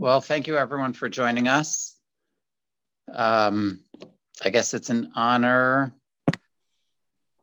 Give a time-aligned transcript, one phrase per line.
[0.00, 1.94] Well, thank you everyone for joining us.
[3.12, 3.80] Um,
[4.42, 5.92] I guess it's an honor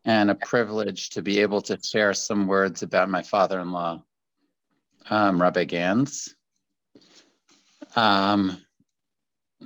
[0.04, 4.01] and a privilege to be able to share some words about my father-in-law,
[5.07, 6.33] um, Rabbi Gans.
[7.96, 8.60] Um,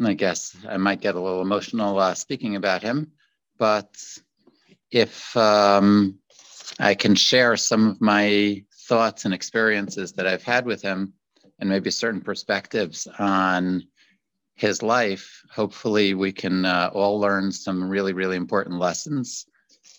[0.03, 3.13] I guess I might get a little emotional uh, speaking about him,
[3.57, 3.95] but
[4.91, 6.19] if um,
[6.77, 11.13] I can share some of my thoughts and experiences that I've had with him,
[11.61, 13.83] and maybe certain perspectives on
[14.55, 19.45] his life, hopefully we can uh, all learn some really, really important lessons.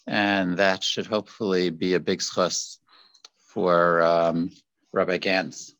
[0.06, 2.78] And that should hopefully be a big schus
[3.46, 4.50] for um,
[4.92, 5.74] Rabbi Gans.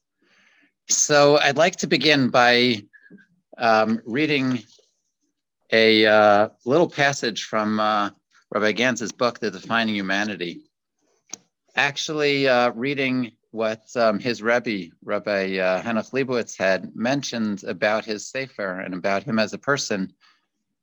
[0.89, 2.85] So I'd like to begin by
[3.59, 4.63] um, reading
[5.73, 8.11] a uh, little passage from uh,
[8.53, 10.61] Rabbi Gans's book, The Defining Humanity.
[11.75, 18.27] Actually, uh, reading what um, his Rebbe, Rabbi uh, Henoch Leibowitz, had mentioned about his
[18.27, 20.13] Sefer and about him as a person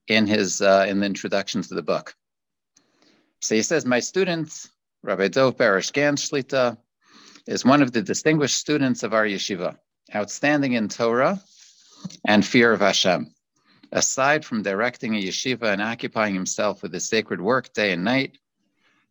[0.08, 2.16] in his uh, in the introduction to the book.
[3.42, 4.68] So he says, my student,
[5.04, 6.78] Rabbi Dov Berish Gans Shlita,
[7.48, 9.78] is one of the distinguished students of our yeshiva,
[10.16, 11.42] outstanding in Torah
[12.26, 13.34] and fear of Hashem.
[13.92, 18.38] Aside from directing a yeshiva and occupying himself with the sacred work day and night,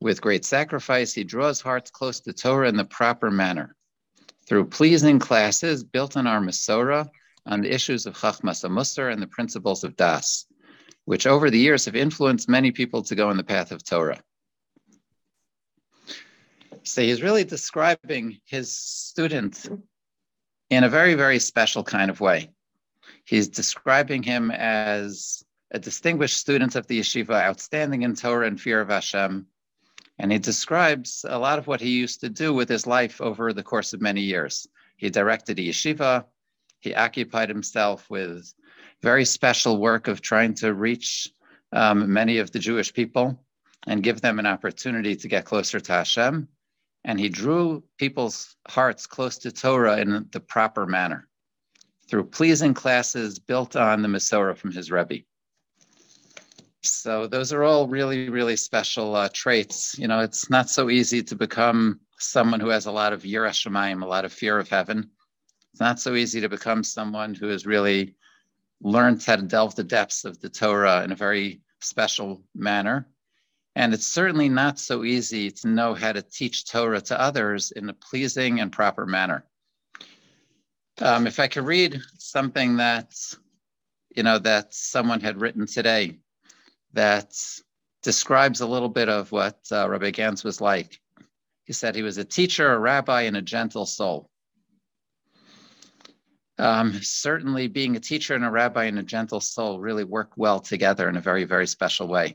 [0.00, 3.74] with great sacrifice, he draws hearts close to Torah in the proper manner.
[4.46, 7.08] Through pleasing classes built on our Masorah,
[7.46, 10.46] on the issues of Chachmas Musar and the principles of Das,
[11.04, 14.20] which over the years have influenced many people to go in the path of Torah.
[16.82, 19.68] So he's really describing his student
[20.70, 22.50] in a very, very special kind of way.
[23.24, 28.80] He's describing him as a distinguished student of the yeshiva, outstanding in Torah and fear
[28.80, 29.46] of Hashem,
[30.18, 33.52] and he describes a lot of what he used to do with his life over
[33.52, 34.66] the course of many years.
[34.96, 36.24] He directed a yeshiva.
[36.80, 38.52] He occupied himself with
[39.00, 41.30] very special work of trying to reach
[41.72, 43.38] um, many of the Jewish people
[43.86, 46.48] and give them an opportunity to get closer to Hashem.
[47.04, 51.28] And he drew people's hearts close to Torah in the proper manner
[52.08, 55.20] through pleasing classes built on the Masorah from his Rebbe.
[56.82, 59.98] So those are all really, really special uh, traits.
[59.98, 63.66] You know, it's not so easy to become someone who has a lot of yiras
[63.66, 65.10] shamayim, a lot of fear of heaven.
[65.72, 68.14] It's not so easy to become someone who has really
[68.80, 73.08] learned how to delve the depths of the Torah in a very special manner.
[73.74, 77.88] And it's certainly not so easy to know how to teach Torah to others in
[77.88, 79.44] a pleasing and proper manner.
[81.00, 83.14] Um, if I could read something that,
[84.16, 86.18] you know, that someone had written today,
[86.98, 87.32] that
[88.02, 91.00] describes a little bit of what uh, Rabbi Gans was like.
[91.64, 94.28] He said he was a teacher, a rabbi, and a gentle soul.
[96.58, 100.58] Um, certainly, being a teacher and a rabbi and a gentle soul really work well
[100.58, 102.34] together in a very, very special way.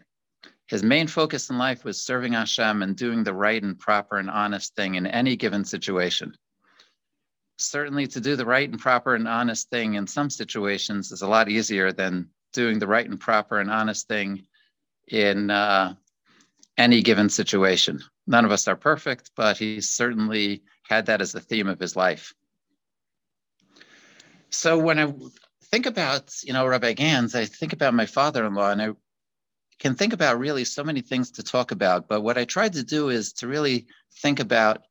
[0.67, 4.29] His main focus in life was serving Hashem and doing the right and proper and
[4.29, 6.37] honest thing in any given situation.
[7.57, 11.27] Certainly, to do the right and proper and honest thing in some situations is a
[11.27, 14.45] lot easier than doing the right and proper and honest thing
[15.07, 15.95] in uh,
[16.77, 18.01] any given situation.
[18.25, 21.95] None of us are perfect, but he certainly had that as the theme of his
[21.95, 22.33] life.
[24.49, 25.13] So when I
[25.65, 28.89] think about, you know, Rabbi Gans, I think about my father-in-law, and I
[29.79, 32.07] can think about really so many things to talk about.
[32.07, 33.87] But what I tried to do is to really
[34.21, 34.83] think about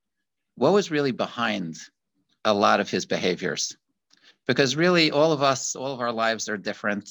[0.56, 1.77] what was really behind
[2.45, 3.77] a lot of his behaviors,
[4.47, 7.09] because really all of us, all of our lives are different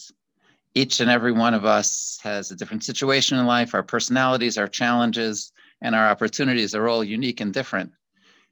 [0.74, 3.74] each and every one of us has a different situation in life.
[3.74, 5.52] Our personalities, our challenges,
[5.82, 7.92] and our opportunities are all unique and different.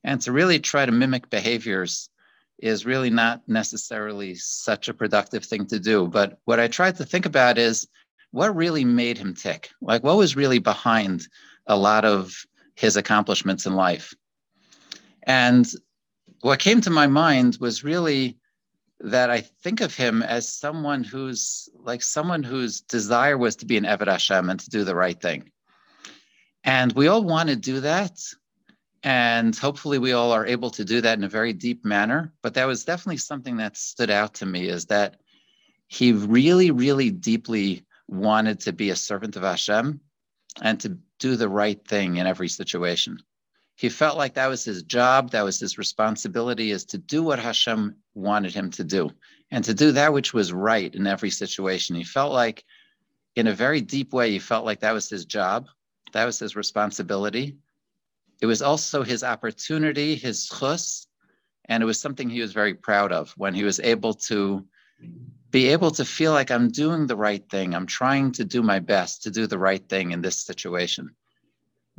[0.03, 2.09] And to really try to mimic behaviors
[2.58, 6.08] is really not necessarily such a productive thing to do.
[6.08, 7.88] But what I tried to think about is
[8.31, 9.72] what really made him tick?
[9.81, 11.28] Like, what was really behind
[11.68, 14.13] a lot of his accomplishments in life?
[15.24, 15.68] And
[16.41, 18.39] what came to my mind was really
[19.02, 23.78] that I think of him as someone who's like someone whose desire was to be
[23.78, 25.52] an Eved Hashem and to do the right thing.
[26.64, 28.20] And we all want to do that.
[29.02, 32.34] And hopefully we all are able to do that in a very deep manner.
[32.41, 35.22] But that was definitely something that stood out to me is that
[35.88, 40.02] he really, really deeply wanted to be a servant of Hashem
[40.62, 43.20] and to do the right thing in every situation
[43.79, 47.40] he felt like that was his job, that was his responsibility, is to do what
[47.40, 49.09] Hashem wanted him to do
[49.52, 51.96] and to do that which was right in every situation.
[51.96, 52.66] He felt like,
[53.37, 55.70] in a very deep way, he felt like that was his job,
[56.11, 57.55] that was his responsibility.
[58.41, 61.08] It was also his opportunity, his chus,
[61.64, 64.66] And it was something he was very proud of when he was able to
[65.52, 67.73] be able to feel like I'm doing the right thing.
[67.73, 71.16] I'm trying to do my best to do the right thing in this situation.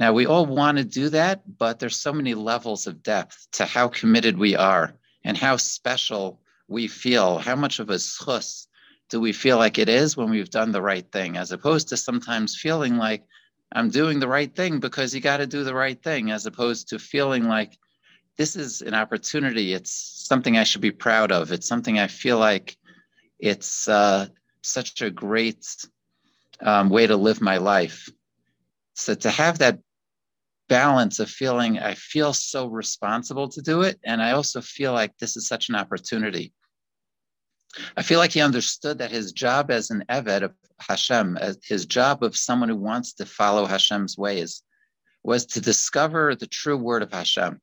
[0.00, 3.67] Now, we all want to do that, but there's so many levels of depth to
[3.67, 4.94] how committed we are
[5.25, 7.37] and how special we feel.
[7.37, 8.67] How much of a schus
[9.11, 11.99] do we feel like it is when we've done the right thing, as opposed to
[11.99, 13.25] sometimes feeling like
[13.73, 16.88] I'm doing the right thing because you got to do the right thing, as opposed
[16.88, 17.76] to feeling like
[18.38, 19.75] this is an opportunity.
[19.75, 21.52] It's something I should be proud of.
[21.52, 22.75] It's something I feel like
[23.38, 24.29] it's uh,
[24.62, 25.67] such a great
[26.62, 28.08] um, way to live my life.
[28.94, 29.81] So to have that
[30.71, 35.19] balance of feeling I feel so responsible to do it, and I also feel like
[35.19, 36.53] this is such an opportunity.
[37.97, 41.87] I feel like he understood that his job as an Eved of Hashem, as his
[41.87, 44.63] job of someone who wants to follow Hashem's ways,
[45.25, 47.61] was to discover the true word of Hashem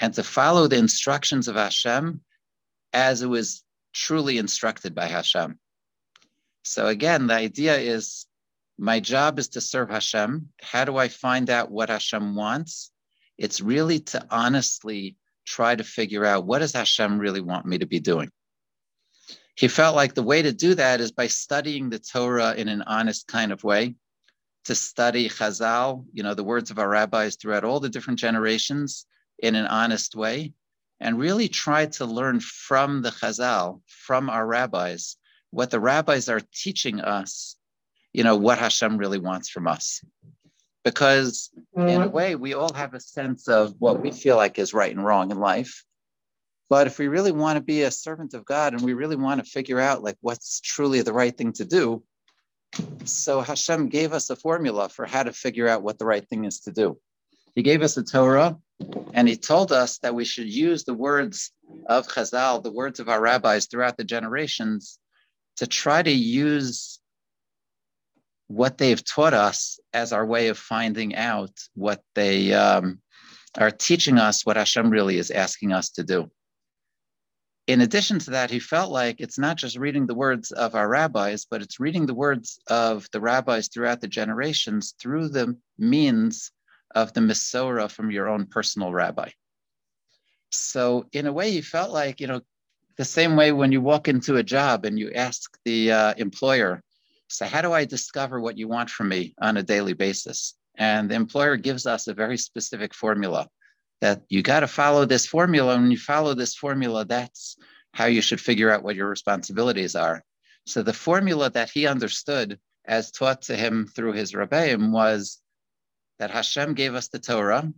[0.00, 2.20] and to follow the instructions of Hashem
[2.92, 5.58] as it was truly instructed by Hashem.
[6.64, 8.26] So again, the idea is
[8.78, 10.48] my job is to serve Hashem.
[10.62, 12.92] How do I find out what Hashem wants?
[13.36, 17.86] It's really to honestly try to figure out what does Hashem really want me to
[17.86, 18.30] be doing.
[19.56, 22.82] He felt like the way to do that is by studying the Torah in an
[22.82, 23.96] honest kind of way,
[24.66, 29.06] to study Chazal, you know, the words of our rabbis throughout all the different generations
[29.40, 30.52] in an honest way,
[31.00, 35.16] and really try to learn from the Chazal, from our rabbis,
[35.50, 37.56] what the rabbis are teaching us,
[38.18, 40.02] you know, what Hashem really wants from us.
[40.84, 42.10] Because in a mm-hmm.
[42.10, 45.30] way, we all have a sense of what we feel like is right and wrong
[45.30, 45.84] in life.
[46.68, 49.44] But if we really want to be a servant of God and we really want
[49.44, 52.02] to figure out like what's truly the right thing to do,
[53.04, 56.44] so Hashem gave us a formula for how to figure out what the right thing
[56.44, 56.98] is to do.
[57.54, 58.56] He gave us a Torah
[59.14, 61.52] and he told us that we should use the words
[61.86, 64.98] of Chazal, the words of our rabbis throughout the generations,
[65.58, 66.98] to try to use
[68.48, 73.00] what they've taught us as our way of finding out what they um,
[73.56, 76.30] are teaching us, what Hashem really is asking us to do.
[77.66, 80.88] In addition to that, he felt like it's not just reading the words of our
[80.88, 86.50] rabbis, but it's reading the words of the rabbis throughout the generations through the means
[86.94, 89.28] of the Masorah from your own personal rabbi.
[90.50, 92.40] So, in a way, he felt like, you know,
[92.96, 96.82] the same way when you walk into a job and you ask the uh, employer,
[97.28, 100.54] so how do I discover what you want from me on a daily basis?
[100.76, 103.48] And the employer gives us a very specific formula
[104.00, 105.74] that you got to follow this formula.
[105.74, 107.56] And when you follow this formula, that's
[107.92, 110.22] how you should figure out what your responsibilities are.
[110.66, 115.40] So the formula that he understood as taught to him through his Rabbeim was
[116.18, 117.70] that Hashem gave us the Torah.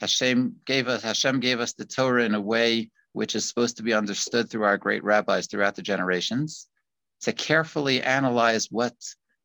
[0.00, 3.82] Hashem gave us Hashem gave us the Torah in a way which is supposed to
[3.82, 6.68] be understood through our great rabbis throughout the generations.
[7.22, 8.94] To carefully analyze what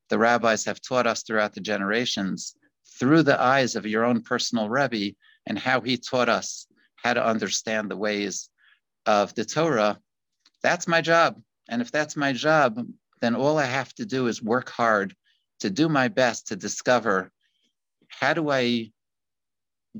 [0.10, 2.56] the rabbis have taught us throughout the generations
[3.00, 5.16] through the eyes of your own personal Rebbe
[5.46, 8.50] and how he taught us how to understand the ways
[9.06, 10.00] of the Torah.
[10.64, 11.42] That's my job.
[11.70, 12.80] And if that's my job,
[13.22, 15.16] then all I have to do is work hard
[15.60, 17.32] to do my best to discover
[18.08, 18.92] how do I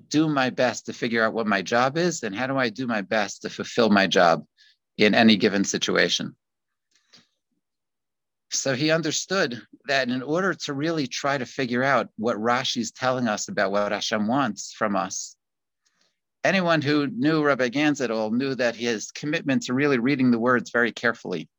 [0.08, 2.88] do my best to figure out what my job is and how do I do
[2.88, 4.46] my best to fulfill my job
[4.98, 6.36] in any given situation.
[8.49, 12.92] So he understood that in order to really try to figure out what Rashi is
[12.92, 15.35] telling us about what Hashem wants from us,
[16.44, 20.39] anyone who knew Rabbi Gans at all knew that his commitment to really reading the
[20.39, 21.49] words very carefully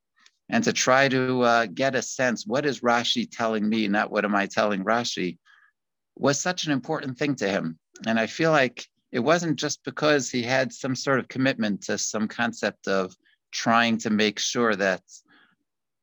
[0.48, 4.24] and to try to uh, get a sense what is Rashi telling me, not what
[4.24, 5.36] am I telling Rashi,
[6.16, 7.78] was such an important thing to him.
[8.06, 11.98] And I feel like it wasn't just because he had some sort of commitment to
[11.98, 13.14] some concept of
[13.52, 15.02] trying to make sure that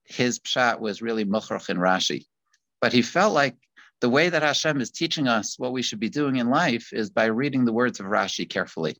[0.06, 2.26] his pshat was really mukhrach Rashi.
[2.82, 3.56] But he felt like
[4.02, 7.10] the way that Hashem is teaching us what we should be doing in life is
[7.10, 8.98] by reading the words of Rashi carefully.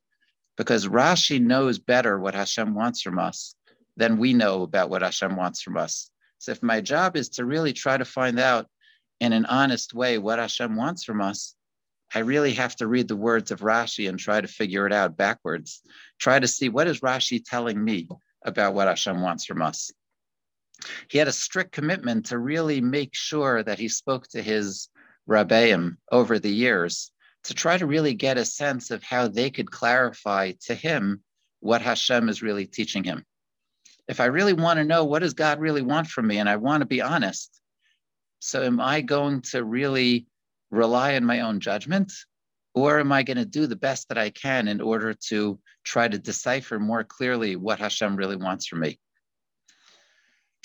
[0.56, 3.54] Because Rashi knows better what Hashem wants from us
[3.96, 6.10] than we know about what Hashem wants from us.
[6.38, 8.66] So if my job is to really try to find out
[9.20, 11.54] in an honest way what Hashem wants from us,
[12.14, 15.16] I really have to read the words of Rashi and try to figure it out
[15.16, 15.82] backwards.
[16.18, 18.08] Try to see what is Rashi telling me
[18.44, 19.90] about what Hashem wants from us.
[21.08, 24.88] He had a strict commitment to really make sure that he spoke to his
[25.28, 27.10] rabbeim over the years
[27.44, 31.22] to try to really get a sense of how they could clarify to him
[31.60, 33.24] what Hashem is really teaching him.
[34.08, 36.56] If I really want to know what does God really want from me and I
[36.56, 37.60] want to be honest,
[38.40, 40.26] so am I going to really
[40.70, 42.12] rely on my own judgment?
[42.74, 46.06] Or am I going to do the best that I can in order to try
[46.06, 48.98] to decipher more clearly what Hashem really wants from me?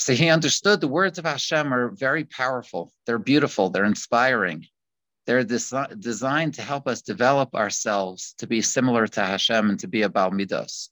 [0.01, 2.91] So he understood the words of Hashem are very powerful.
[3.05, 3.69] They're beautiful.
[3.69, 4.65] They're inspiring.
[5.27, 9.87] They're des- designed to help us develop ourselves to be similar to Hashem and to
[9.87, 10.89] be a Baal Midos.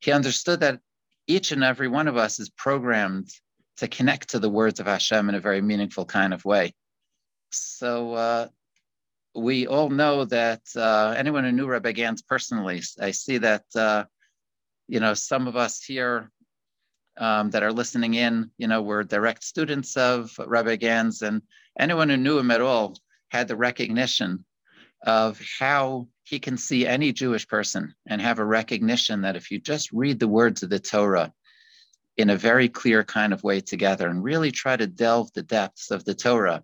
[0.00, 0.80] He understood that
[1.26, 3.28] each and every one of us is programmed
[3.76, 6.72] to connect to the words of Hashem in a very meaningful kind of way.
[7.50, 8.48] So uh,
[9.34, 14.04] we all know that uh, anyone who knew Rabbi Gans personally, I see that uh,
[14.88, 16.30] you know some of us here
[17.16, 21.42] um, that are listening in, you know, were direct students of Rabbi Gans, and
[21.78, 22.96] anyone who knew him at all
[23.30, 24.44] had the recognition
[25.06, 29.60] of how he can see any Jewish person and have a recognition that if you
[29.60, 31.32] just read the words of the Torah
[32.16, 35.90] in a very clear kind of way together and really try to delve the depths
[35.90, 36.62] of the Torah,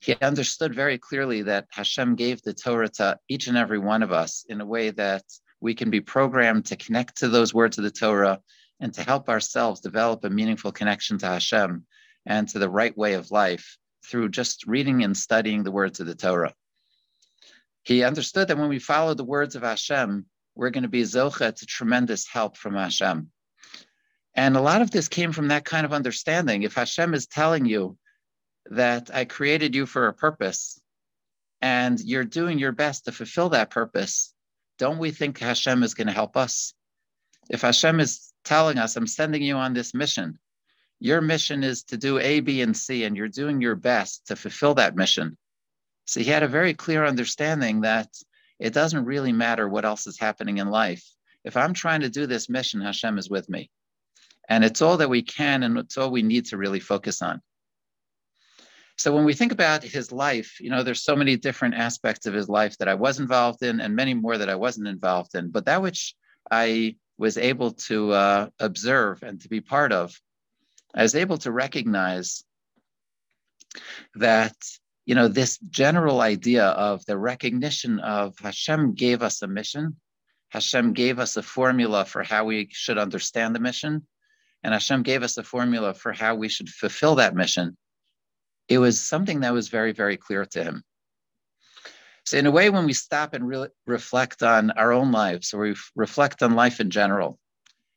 [0.00, 4.12] he understood very clearly that Hashem gave the Torah to each and every one of
[4.12, 5.24] us in a way that
[5.60, 8.40] we can be programmed to connect to those words of the Torah
[8.80, 11.84] and to help ourselves develop a meaningful connection to Hashem
[12.26, 16.06] and to the right way of life through just reading and studying the words of
[16.06, 16.54] the Torah.
[17.82, 21.54] He understood that when we follow the words of Hashem, we're going to be zocha
[21.54, 23.30] to tremendous help from Hashem.
[24.34, 26.62] And a lot of this came from that kind of understanding.
[26.62, 27.98] If Hashem is telling you
[28.66, 30.80] that I created you for a purpose
[31.60, 34.32] and you're doing your best to fulfill that purpose,
[34.78, 36.74] don't we think Hashem is going to help us?
[37.50, 40.38] If Hashem is telling us, I'm sending you on this mission.
[41.00, 44.36] Your mission is to do A, B, and C, and you're doing your best to
[44.36, 45.36] fulfill that mission.
[46.04, 48.08] So he had a very clear understanding that
[48.60, 51.04] it doesn't really matter what else is happening in life.
[51.44, 53.70] If I'm trying to do this mission, Hashem is with me.
[54.48, 57.40] And it's all that we can and it's all we need to really focus on.
[58.98, 62.34] So when we think about his life, you know, there's so many different aspects of
[62.34, 65.50] his life that I was involved in and many more that I wasn't involved in.
[65.50, 66.14] But that which
[66.50, 70.18] I was able to uh, observe and to be part of,
[70.94, 72.42] I was able to recognize
[74.14, 74.56] that
[75.04, 79.96] you know this general idea of the recognition of Hashem gave us a mission,
[80.48, 84.06] Hashem gave us a formula for how we should understand the mission,
[84.64, 87.76] and Hashem gave us a formula for how we should fulfill that mission.
[88.66, 90.82] It was something that was very, very clear to him.
[92.30, 95.62] So, in a way, when we stop and re- reflect on our own lives or
[95.62, 97.40] we reflect on life in general,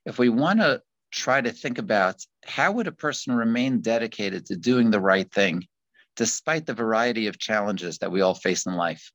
[0.07, 4.55] if we want to try to think about how would a person remain dedicated to
[4.55, 5.67] doing the right thing
[6.15, 9.11] despite the variety of challenges that we all face in life.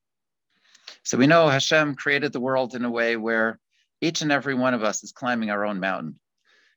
[1.03, 3.59] So we know Hashem created the world in a way where
[3.99, 6.17] each and every one of us is climbing our own mountain.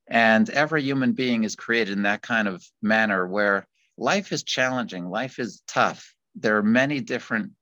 [0.09, 5.09] And every human being is created in that kind of manner where life is challenging,
[5.09, 6.13] life is tough.
[6.35, 7.53] There are many different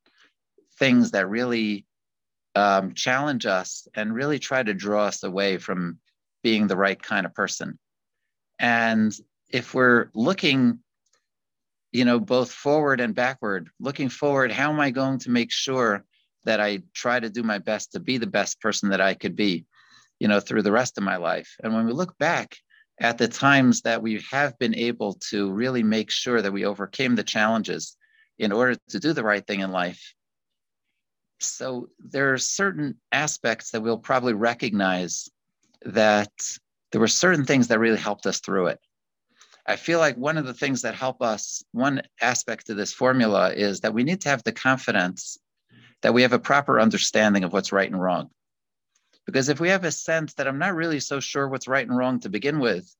[0.80, 1.86] things that really
[2.56, 5.98] um, challenge us and really try to draw us away from
[6.42, 7.78] being the right kind of person.
[8.58, 9.14] And
[9.48, 10.80] if we're looking,
[11.92, 16.04] you know, both forward and backward, looking forward, how am I going to make sure
[16.44, 19.36] that I try to do my best to be the best person that I could
[19.36, 19.66] be,
[20.18, 21.54] you know, through the rest of my life?
[21.62, 22.56] And when we look back
[23.00, 27.16] at the times that we have been able to really make sure that we overcame
[27.16, 27.96] the challenges
[28.38, 30.14] in order to do the right thing in life,
[31.42, 35.28] so there are certain aspects that we'll probably recognize
[35.82, 36.32] that
[36.92, 38.80] there were certain things that really helped us through it.
[39.66, 43.52] I feel like one of the things that help us, one aspect of this formula
[43.52, 45.38] is that we need to have the confidence
[46.02, 48.30] that we have a proper understanding of what's right and wrong.
[49.26, 51.96] Because if we have a sense that I'm not really so sure what's right and
[51.96, 52.92] wrong to begin with,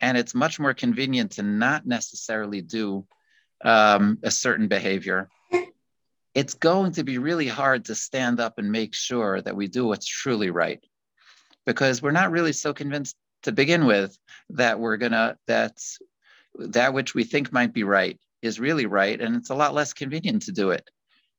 [0.00, 3.06] and it's much more convenient to not necessarily do
[3.64, 5.28] um, a certain behavior,
[6.34, 9.86] it's going to be really hard to stand up and make sure that we do
[9.86, 10.84] what's truly right.
[11.66, 14.16] Because we're not really so convinced to begin with
[14.50, 15.98] that we're gonna that's
[16.54, 19.92] that which we think might be right is really right and it's a lot less
[19.92, 20.88] convenient to do it.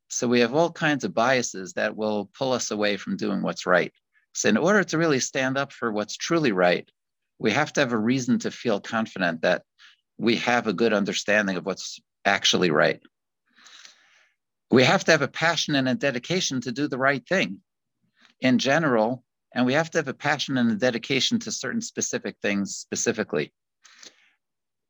[0.10, 3.66] So we have all kinds of biases that will pull us away from doing what's
[3.66, 3.94] right.
[4.34, 6.90] So in order to really stand up for what's truly right
[7.42, 9.64] we have to have a reason to feel confident that
[10.20, 13.02] we have a good understanding of what's actually right
[14.72, 17.60] we have to have a passion and a dedication to do the right thing
[18.40, 19.24] in general,
[19.54, 23.52] and we have to have a passion and a dedication to certain specific things specifically.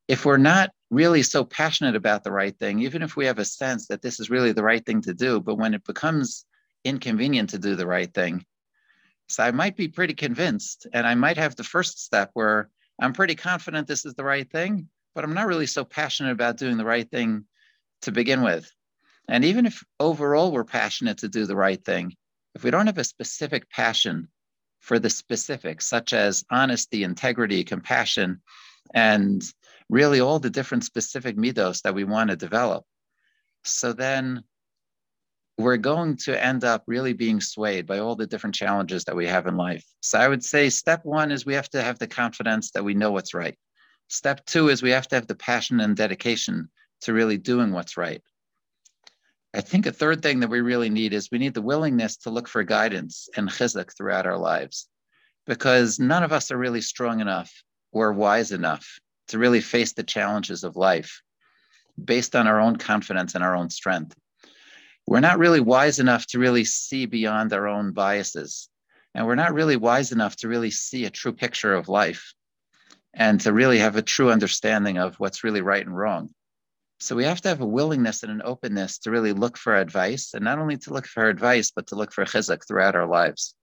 [0.06, 3.44] If we're not really so passionate about the right thing, even if we have a
[3.44, 6.44] sense that this is really the right thing to do, but when it becomes
[6.84, 8.44] inconvenient to do the right thing,
[9.28, 12.68] so I might be pretty convinced, and I might have the first step where
[13.00, 16.58] I'm pretty confident this is the right thing, but I'm not really so passionate about
[16.58, 17.46] doing the right thing
[18.02, 18.70] to begin with.
[19.28, 22.14] And even if overall we're passionate to do the right thing,
[22.54, 24.28] if we don't have a specific passion
[24.80, 28.42] for the specifics, such as honesty, integrity, compassion,
[28.94, 29.42] and
[29.88, 32.84] really all the different specific midos that we want to develop.
[33.64, 34.42] So then
[35.58, 39.26] we're going to end up really being swayed by all the different challenges that we
[39.26, 39.84] have in life.
[40.00, 42.94] So I would say step one is we have to have the confidence that we
[42.94, 43.56] know what's right.
[44.08, 46.68] Step two is we have to have the passion and dedication
[47.02, 48.22] to really doing what's right.
[49.54, 52.30] I think a third thing that we really need is we need the willingness to
[52.30, 54.88] look for guidance and chizuk throughout our lives,
[55.46, 57.52] because none of us are really strong enough
[57.92, 61.20] or wise enough to really face the challenges of life
[62.02, 64.16] based on our own confidence and our own strength.
[65.06, 68.68] We're not really wise enough to really see beyond our own biases.
[69.14, 72.32] And we're not really wise enough to really see a true picture of life
[73.12, 76.30] and to really have a true understanding of what's really right and wrong.
[77.02, 80.34] So we have to have a willingness and an openness to really look for advice,
[80.34, 83.56] and not only to look for advice, but to look for chizuk throughout our lives.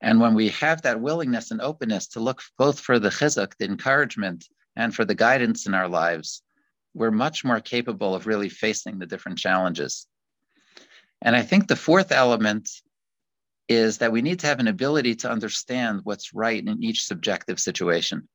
[0.00, 3.66] And when we have that willingness and openness to look both for the chizuk, the
[3.66, 6.42] encouragement, and for the guidance in our lives,
[6.94, 10.06] we're much more capable of really facing the different challenges.
[11.20, 12.70] And I think the fourth element
[13.68, 17.60] is that we need to have an ability to understand what's right in each subjective
[17.60, 18.26] situation.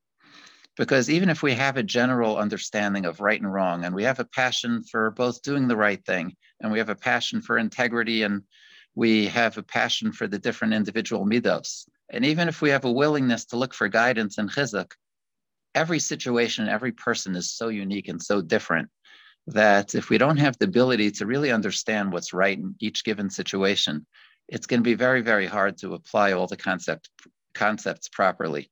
[0.75, 4.19] Because even if we have a general understanding of right and wrong, and we have
[4.19, 8.23] a passion for both doing the right thing, and we have a passion for integrity,
[8.23, 8.43] and
[8.95, 12.91] we have a passion for the different individual midos, and even if we have a
[12.91, 14.91] willingness to look for guidance and chizuk,
[15.75, 18.89] every situation, every person is so unique and so different
[19.47, 23.29] that if we don't have the ability to really understand what's right in each given
[23.29, 24.05] situation,
[24.47, 27.09] it's going to be very, very hard to apply all the concept,
[27.53, 28.69] concepts properly.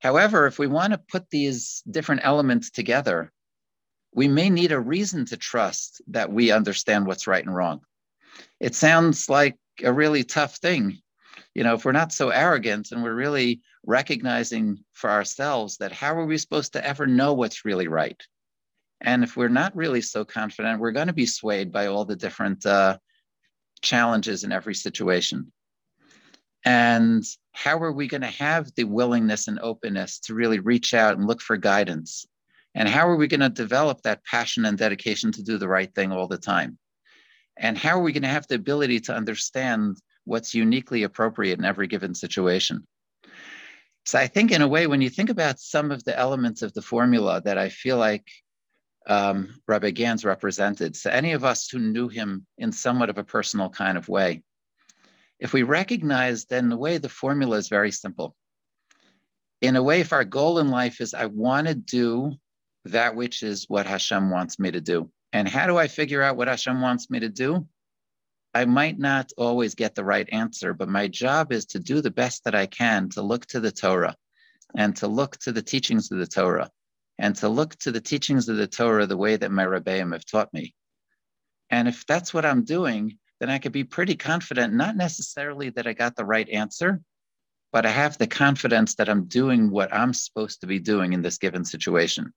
[0.00, 3.32] However, if we want to put these different elements together,
[4.14, 7.80] we may need a reason to trust that we understand what's right and wrong.
[8.60, 10.98] It sounds like a really tough thing.
[11.54, 16.14] You know, if we're not so arrogant and we're really recognizing for ourselves that how
[16.14, 18.20] are we supposed to ever know what's really right?
[19.00, 22.16] And if we're not really so confident, we're going to be swayed by all the
[22.16, 22.98] different uh,
[23.82, 25.52] challenges in every situation.
[26.64, 31.16] And how are we going to have the willingness and openness to really reach out
[31.16, 32.26] and look for guidance?
[32.74, 35.92] And how are we going to develop that passion and dedication to do the right
[35.94, 36.78] thing all the time?
[37.56, 41.64] And how are we going to have the ability to understand what's uniquely appropriate in
[41.64, 42.86] every given situation?
[44.04, 46.72] So I think, in a way, when you think about some of the elements of
[46.72, 48.26] the formula that I feel like
[49.06, 53.24] um, Rabbi Gans represented, so any of us who knew him in somewhat of a
[53.24, 54.42] personal kind of way,
[55.38, 58.34] if we recognize, then the way the formula is very simple.
[59.60, 62.32] In a way, if our goal in life is I want to do
[62.84, 65.10] that which is what Hashem wants me to do.
[65.32, 67.66] And how do I figure out what Hashem wants me to do?
[68.54, 72.10] I might not always get the right answer, but my job is to do the
[72.10, 74.16] best that I can to look to the Torah
[74.74, 76.70] and to look to the teachings of the Torah
[77.18, 80.24] and to look to the teachings of the Torah the way that my Rebbeim have
[80.24, 80.74] taught me.
[81.70, 85.86] And if that's what I'm doing, then I could be pretty confident, not necessarily that
[85.86, 87.00] I got the right answer,
[87.72, 91.22] but I have the confidence that I'm doing what I'm supposed to be doing in
[91.22, 92.32] this given situation.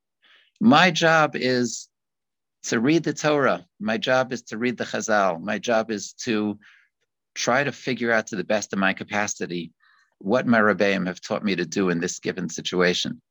[0.59, 1.89] My job is
[2.63, 3.65] to read the Torah.
[3.79, 5.41] My job is to read the Chazal.
[5.41, 6.59] My job is to
[7.33, 9.71] try to figure out to the best of my capacity
[10.19, 13.21] what my Rebbeim have taught me to do in this given situation.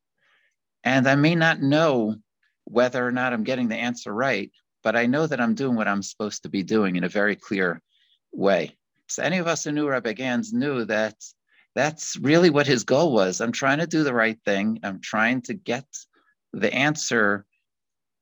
[0.83, 2.17] And I may not know
[2.65, 4.51] whether or not I'm getting the answer right,
[4.83, 7.37] but I know that I'm doing what I'm supposed to be doing in a very
[7.37, 7.81] clear
[8.33, 8.77] way.
[9.09, 11.17] So any of us who knew Rabbi Gans knew that
[11.75, 13.41] that's really what his goal was.
[13.41, 14.81] I'm trying to do the right thing.
[14.83, 15.87] I'm trying to get
[16.53, 17.45] the answer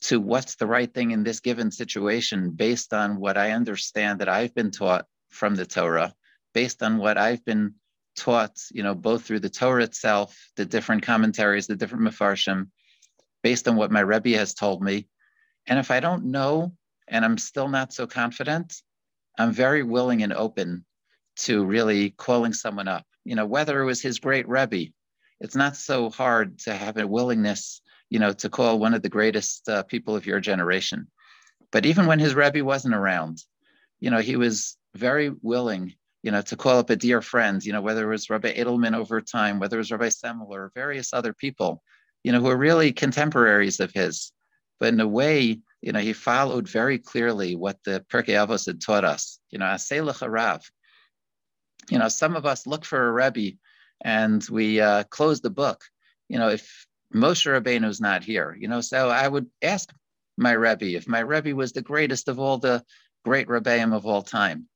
[0.01, 4.29] to what's the right thing in this given situation based on what I understand that
[4.29, 6.14] I've been taught from the Torah,
[6.55, 7.75] based on what I've been
[8.16, 12.68] taught, you know, both through the Torah itself, the different commentaries, the different mafarshim,
[13.42, 15.09] based on what my Rebbe has told me,
[15.68, 16.72] and if I don't know
[17.07, 18.83] and I'm still not so confident,
[19.38, 20.85] I'm very willing and open
[21.40, 23.07] to really calling someone up.
[23.24, 24.90] You know, whether it was his great Rebbe,
[25.40, 29.09] it's not so hard to have a willingness, you know, to call one of the
[29.09, 31.07] greatest uh, people of your generation.
[31.70, 33.44] But even when his Rebbe wasn't around,
[34.00, 37.72] you know, he was very willing, you know, to call up a dear friend, you
[37.72, 41.12] know, whether it was Rabbi Edelman over time, whether it was Rabbi Semmel or various
[41.12, 41.83] other people,
[42.24, 44.33] you know, who are really contemporaries of his
[44.78, 48.80] but in a way, you know, he followed very clearly what the Pirkei Avos had
[48.80, 49.38] taught us.
[49.50, 50.68] You know, Aselach Rav.
[51.88, 53.56] You know, some of us look for a Rebbe
[54.02, 55.84] and we uh, close the book.
[56.28, 59.90] You know, if Moshe Rabbeinu is not here, you know, so I would ask
[60.36, 62.84] my Rebbe, if my Rebbe was the greatest of all the
[63.24, 64.68] great Rebbeim of all time.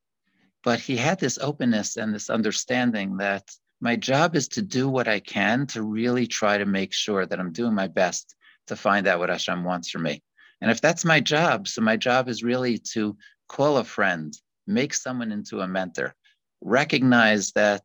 [0.65, 3.45] But he had this openness and this understanding that
[3.81, 7.39] my job is to do what I can to really try to make sure that
[7.39, 8.37] I'm doing my best
[8.67, 10.23] to find out what Hashem wants from me.
[10.61, 13.17] And if that's my job, so my job is really to
[13.49, 14.33] call a friend,
[14.67, 16.15] make someone into a mentor,
[16.61, 17.83] recognize that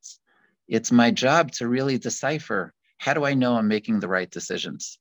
[0.67, 4.97] it's my job to really decipher how do I know I'm making the right decisions?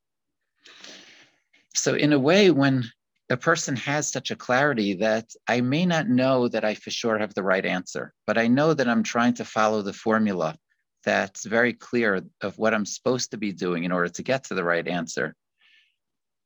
[1.75, 2.85] So, in a way, when
[3.29, 7.19] a person has such a clarity that I may not know that I for sure
[7.19, 10.57] have the right answer, but I know that I'm trying to follow the formula
[11.05, 14.55] that's very clear of what I'm supposed to be doing in order to get to
[14.55, 15.35] the right answer.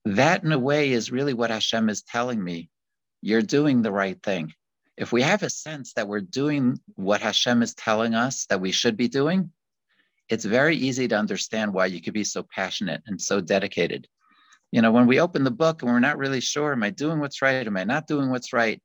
[0.05, 2.71] That, in a way, is really what Hashem is telling me.
[3.23, 4.55] You're doing the right thing.
[4.97, 8.73] If we have a sense that we're doing what Hashem is telling us that we
[8.73, 9.53] should be doing,
[10.29, 14.07] it's very easy to understand why you could be so passionate and so dedicated.
[14.73, 17.19] You know, when we open the book and we're not really sure, am I doing
[17.19, 17.67] what's right?
[17.67, 18.81] Am I not doing what's right?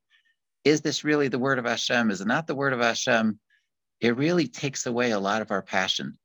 [0.64, 2.10] Is this really the word of Hashem?
[2.10, 3.38] Is it not the word of Hashem?
[4.00, 6.18] It really takes away a lot of our passion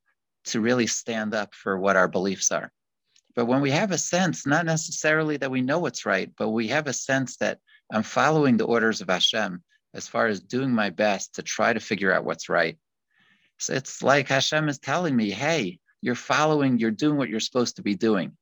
[0.46, 2.72] to really stand up for what our beliefs are.
[3.36, 6.68] But when we have a sense, not necessarily that we know what's right, but we
[6.68, 7.60] have a sense that
[7.92, 9.64] I'm following the orders of Hashem
[9.94, 12.78] as far as doing my best to try to figure out what's right,
[13.62, 17.76] so it's like Hashem is telling me, hey, you're following, you're doing what you're supposed
[17.76, 18.36] to be doing.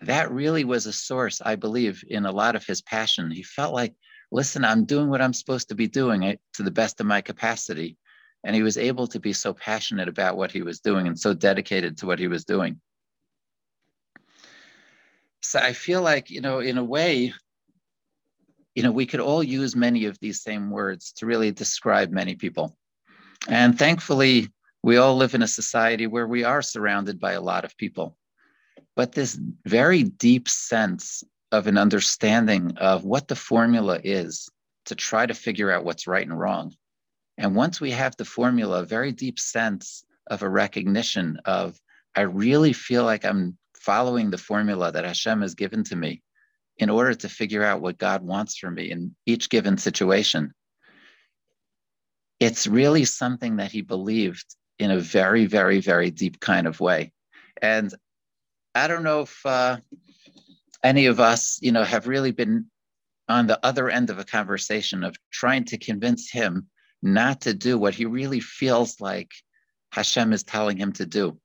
[0.00, 3.30] That really was a source, I believe, in a lot of his passion.
[3.30, 3.94] He felt like,
[4.32, 7.20] listen, I'm doing what I'm supposed to be doing eh, to the best of my
[7.20, 7.98] capacity.
[8.42, 11.34] And he was able to be so passionate about what he was doing and so
[11.34, 12.80] dedicated to what he was doing.
[15.44, 17.34] So I feel like, you know, in a way,
[18.74, 22.34] you know, we could all use many of these same words to really describe many
[22.34, 22.76] people.
[23.46, 24.48] And thankfully,
[24.82, 28.16] we all live in a society where we are surrounded by a lot of people.
[28.96, 34.48] But this very deep sense of an understanding of what the formula is
[34.86, 36.74] to try to figure out what's right and wrong.
[37.36, 41.78] And once we have the formula, a very deep sense of a recognition of,
[42.16, 46.22] I really feel like I'm following the formula that Hashem has given to me
[46.78, 50.52] in order to figure out what God wants for me in each given situation
[52.40, 54.44] it's really something that he believed
[54.78, 57.12] in a very, very, very deep kind of way.
[57.62, 57.92] And
[58.74, 59.78] I don't know if uh,
[60.82, 62.66] any of us, you know, have really been
[63.28, 66.66] on the other end of a conversation of trying to convince him
[67.02, 69.30] not to do what he really feels like
[69.92, 71.38] Hashem is telling him to do.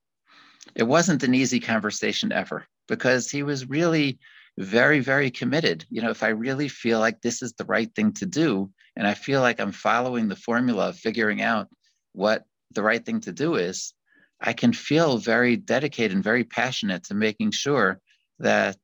[0.76, 4.20] It wasn't an easy conversation ever because he was really
[4.58, 5.86] very, very committed.
[5.90, 9.08] You know, if I really feel like this is the right thing to do, and
[9.08, 11.70] I feel like I'm following the formula of figuring out
[12.14, 13.94] what the right thing to do is,
[14.42, 18.00] I can feel very dedicated and very passionate to making sure
[18.40, 18.78] that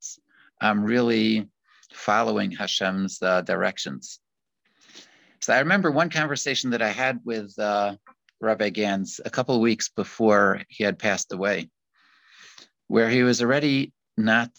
[0.62, 1.48] I'm really
[1.92, 4.20] following Hashem's uh, directions.
[5.42, 7.96] So I remember one conversation that I had with uh,
[8.42, 11.70] Rabbi Gans a couple of weeks before he had passed away,
[12.88, 14.52] where he was already not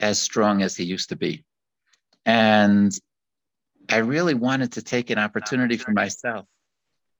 [0.00, 1.44] as strong as he used to be.
[2.24, 2.92] And
[3.88, 6.46] I really wanted to take an opportunity for myself.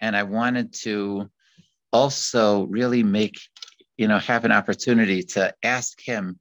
[0.01, 1.31] And I wanted to
[1.93, 3.39] also really make,
[3.97, 6.39] you know, have an opportunity to ask him.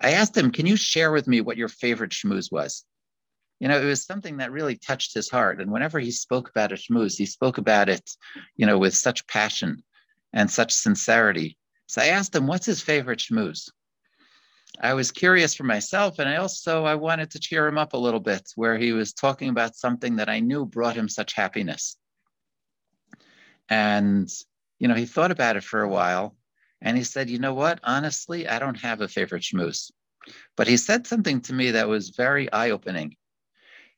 [0.00, 2.84] I asked him, can you share with me what your favorite shmooze was?
[3.60, 5.60] You know, it was something that really touched his heart.
[5.60, 8.08] And whenever he spoke about a shmooze, he spoke about it,
[8.56, 9.82] you know, with such passion
[10.32, 11.56] and such sincerity.
[11.86, 13.70] So I asked him, what's his favorite shmooze?
[14.80, 17.98] I was curious for myself, and I also I wanted to cheer him up a
[17.98, 21.96] little bit, where he was talking about something that I knew brought him such happiness.
[23.68, 24.28] And
[24.80, 26.36] you know, he thought about it for a while,
[26.82, 27.78] and he said, "You know what?
[27.84, 29.92] Honestly, I don't have a favorite shmooze."
[30.56, 33.16] But he said something to me that was very eye-opening.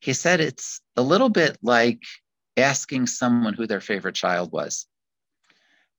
[0.00, 2.02] He said it's a little bit like
[2.56, 4.86] asking someone who their favorite child was,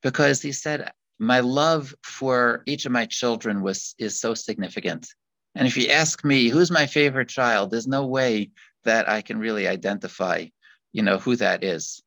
[0.03, 5.07] because he said my love for each of my children was is so significant.
[5.55, 8.51] And if you ask me who's my favorite child, there's no way
[8.83, 10.45] that I can really identify,
[10.93, 12.03] you know, who that is.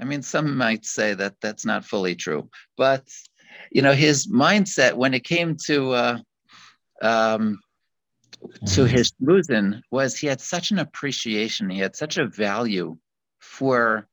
[0.00, 3.04] I mean, some might say that that's not fully true, but
[3.70, 6.18] you know, his mindset when it came to uh,
[7.02, 7.60] um,
[8.40, 8.86] to mm-hmm.
[8.86, 12.96] his Muzin was he had such an appreciation, he had such a value
[13.40, 14.08] for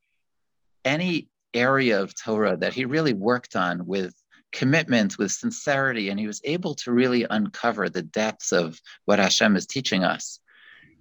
[0.84, 4.14] any area of Torah that he really worked on with
[4.56, 9.56] commitment, with sincerity, and he was able to really uncover the depths of what Hashem
[9.56, 10.40] is teaching us.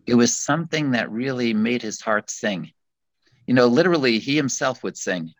[0.07, 2.73] It was something that really made his heart sing.
[3.47, 5.33] You know, literally, he himself would sing.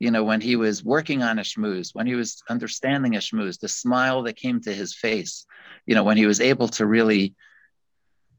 [0.00, 3.60] You know, when he was working on a shmooze, when he was understanding a shmooze,
[3.60, 5.44] the smile that came to his face,
[5.86, 7.34] you know, when he was able to really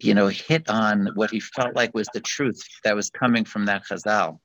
[0.02, 3.66] you know, hit on what he felt like was the truth that was coming from
[3.66, 4.40] that Chazal.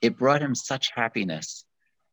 [0.00, 1.64] It brought him such happiness.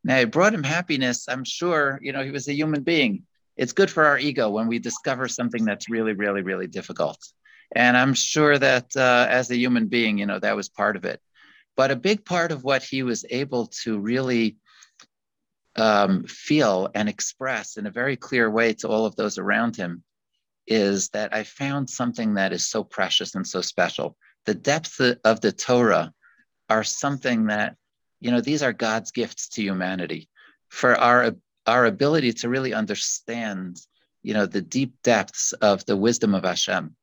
[0.04, 1.28] Now, it brought him happiness.
[1.28, 3.22] I'm sure, you know, he was a human being.
[3.56, 7.18] It's good for our ego when we discover something that's really, really, really difficult.
[7.74, 11.04] And I'm sure that uh, as a human being, you know, that was part of
[11.04, 11.20] it.
[11.76, 14.56] But a big part of what he was able to really
[15.76, 20.02] um, feel and express in a very clear way to all of those around him
[20.66, 24.16] is that I found something that is so precious and so special.
[24.46, 26.12] The depths of the Torah
[26.68, 27.76] are something that,
[28.22, 30.28] you know, these are God's gifts to humanity
[30.68, 31.34] for our,
[31.66, 33.80] our ability to really understand,
[34.22, 36.94] you know, the deep depths of the wisdom of Hashem.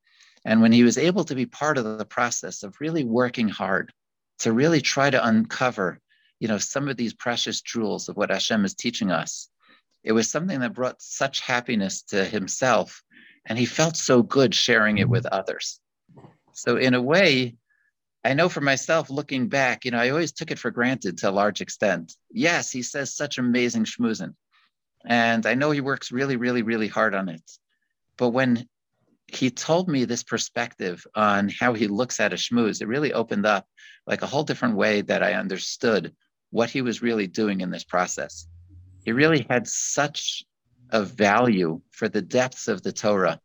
[0.45, 3.91] And when he was able to be part of the process of really working hard
[4.39, 5.99] to really try to uncover,
[6.39, 9.49] you know, some of these precious jewels of what Hashem is teaching us,
[10.05, 13.03] it was something that brought such happiness to himself
[13.45, 15.81] and he felt so good sharing it with others.
[16.53, 17.57] So, in a way,
[18.23, 21.29] I know for myself, looking back, you know, I always took it for granted to
[21.29, 22.15] a large extent.
[22.29, 24.33] Yes, he says such amazing schmoozing.
[25.05, 27.49] And I know he works really, really, really hard on it.
[28.17, 28.67] But when
[29.27, 33.45] he told me this perspective on how he looks at a schmooze, it really opened
[33.45, 33.65] up
[34.05, 36.13] like a whole different way that I understood
[36.49, 38.47] what he was really doing in this process.
[39.05, 40.43] He really had such
[40.89, 43.39] a value for the depths of the Torah.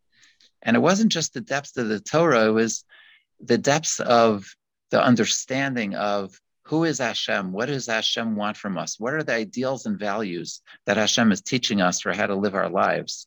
[0.62, 2.84] And it wasn't just the depths of the Torah, it was
[3.40, 4.52] the depths of
[4.94, 7.50] the understanding of who is Hashem?
[7.50, 8.94] What does Hashem want from us?
[8.96, 12.54] What are the ideals and values that Hashem is teaching us for how to live
[12.54, 13.26] our lives?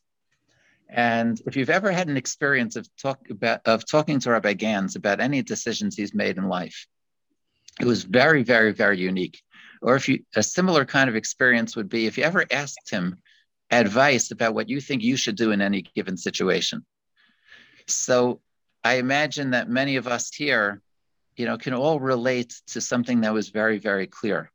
[0.88, 4.96] And if you've ever had an experience of talk about of talking to Rabbi Gans
[4.96, 6.86] about any decisions he's made in life,
[7.78, 9.42] it was very, very, very unique.
[9.82, 13.18] Or if you a similar kind of experience would be if you ever asked him
[13.70, 16.86] advice about what you think you should do in any given situation.
[17.86, 18.40] So
[18.82, 20.80] I imagine that many of us here,
[21.38, 24.50] you know, can all relate to something that was very, very clear.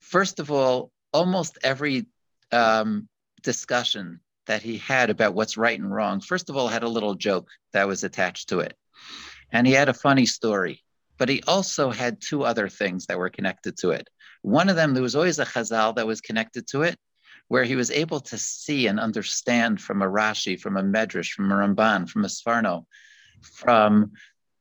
[0.00, 2.06] First of all, almost every
[2.50, 3.08] um,
[3.42, 7.14] discussion that he had about what's right and wrong, first of all, had a little
[7.14, 8.76] joke that was attached to it.
[9.52, 10.82] And he had a funny story,
[11.16, 14.08] but he also had two other things that were connected to it.
[14.42, 16.98] One of them, there was always a chazal that was connected to it,
[17.46, 21.52] where he was able to see and understand from a Rashi, from a Medrash, from
[21.52, 22.84] a Ramban, from a Sforno,
[23.42, 24.12] from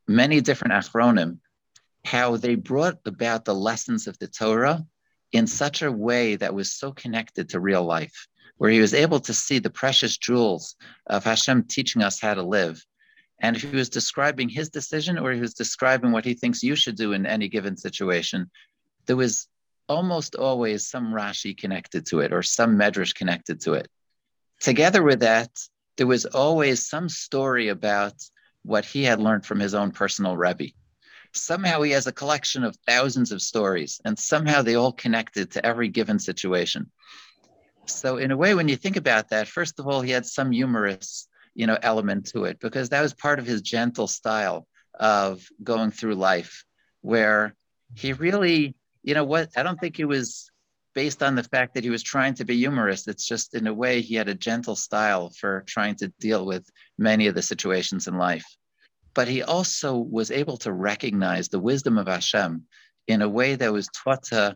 [0.09, 1.37] many different Achronim,
[2.03, 4.83] how they brought about the lessons of the Torah
[5.31, 9.19] in such a way that was so connected to real life, where he was able
[9.19, 12.83] to see the precious jewels of Hashem teaching us how to live.
[13.39, 16.75] And if he was describing his decision or he was describing what he thinks you
[16.75, 18.49] should do in any given situation,
[19.05, 19.47] there was
[19.87, 23.87] almost always some Rashi connected to it or some Medrash connected to it.
[24.59, 25.51] Together with that,
[25.97, 28.15] there was always some story about
[28.63, 30.71] what he had learned from his own personal Rebbe.
[31.33, 35.65] Somehow he has a collection of thousands of stories, and somehow they all connected to
[35.65, 36.91] every given situation.
[37.85, 40.51] So, in a way, when you think about that, first of all, he had some
[40.51, 44.67] humorous, you know, element to it because that was part of his gentle style
[44.99, 46.63] of going through life,
[47.01, 47.55] where
[47.95, 49.49] he really you know what?
[49.55, 50.51] I don't think he was
[50.93, 53.07] based on the fact that he was trying to be humorous.
[53.07, 56.69] It's just in a way he had a gentle style for trying to deal with
[56.97, 58.45] many of the situations in life.
[59.13, 62.63] But he also was able to recognize the wisdom of Hashem
[63.07, 64.55] in a way that was taught to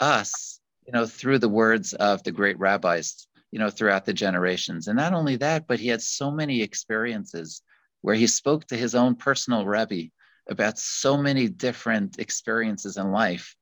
[0.00, 4.88] us, you know, through the words of the great rabbis, you know, throughout the generations.
[4.88, 7.62] And not only that, but he had so many experiences
[8.02, 10.10] where he spoke to his own personal Rebbe
[10.48, 13.56] about so many different experiences in life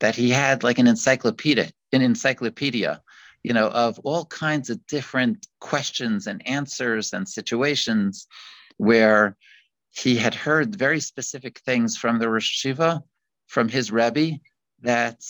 [0.00, 3.00] that he had like an encyclopedia, an encyclopedia,
[3.42, 8.26] you know, of all kinds of different questions and answers and situations
[8.76, 9.36] where
[9.90, 13.02] he had heard very specific things from the Rosh Yeshiva,
[13.46, 14.38] from his Rebbe,
[14.82, 15.20] that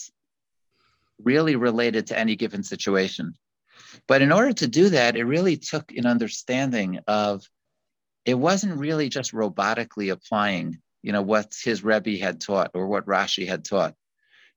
[1.23, 3.35] really related to any given situation.
[4.09, 7.49] But in order to do that, it really took an understanding of
[8.25, 13.07] it wasn't really just robotically applying, you know, what his Rebbe had taught or what
[13.07, 13.95] Rashi had taught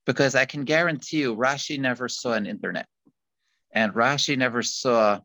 [0.06, 2.86] because I can guarantee you Rashi never saw an internet
[3.72, 5.20] and Rashi never saw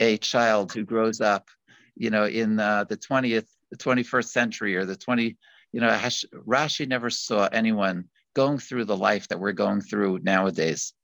[0.00, 1.48] a child who grows up,
[1.94, 5.36] you know, in uh, the 20th, the 21st century or the 20,
[5.72, 8.04] you know, Rashi never saw anyone
[8.34, 10.94] going through the life that we're going through nowadays.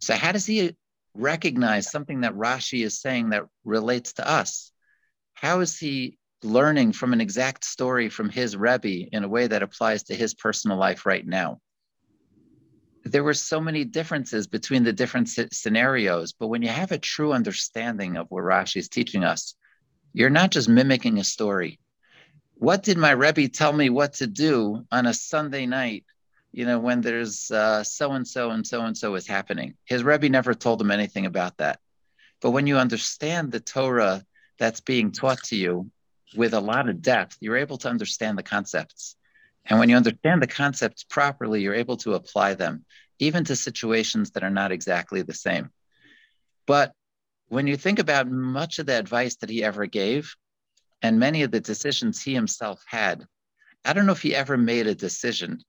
[0.00, 0.76] So how does he
[1.14, 4.72] recognize something that Rashi is saying that relates to us?
[5.34, 9.62] How is he learning from an exact story from his Rebbe in a way that
[9.62, 11.60] applies to his personal life right now?
[13.12, 16.32] There were so many differences between the different scenarios.
[16.32, 19.54] But when you have a true understanding of what Rashi is teaching us,
[20.16, 21.78] You're not just mimicking a story.
[22.54, 26.06] What did my Rebbe tell me what to do on a Sunday night?
[26.52, 29.74] You know, when there's uh, so and so and so and so is happening.
[29.84, 31.80] His Rebbe never told him anything about that.
[32.40, 34.24] But when you understand the Torah
[34.58, 35.90] that's being taught to you
[36.34, 39.16] with a lot of depth, you're able to understand the concepts.
[39.68, 42.84] And when you understand the concepts properly, you're able to apply them,
[43.18, 45.70] even to situations that are not exactly the same.
[46.66, 46.92] But
[47.48, 50.34] when you think about much of the advice that he ever gave
[51.02, 53.26] and many of the decisions he himself had,
[53.84, 55.62] I don't know if he ever made a decision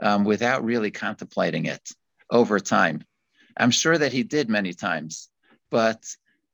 [0.00, 1.88] um, without really contemplating it
[2.30, 3.04] over time.
[3.56, 5.28] I'm sure that he did many times,
[5.70, 6.02] but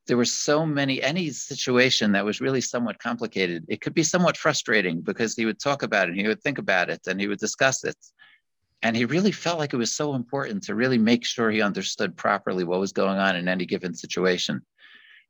[0.09, 4.39] there were so many, any situation that was really somewhat complicated, it could be somewhat
[4.39, 7.29] frustrating because he would talk about it, and he would think about it, and he
[7.29, 7.97] would discuss it.
[8.83, 12.17] And he really felt like it was so important to really make sure he understood
[12.17, 14.63] properly what was going on in any given situation